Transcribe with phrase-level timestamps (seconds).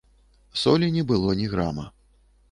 [0.61, 1.85] Солі не было ні грама.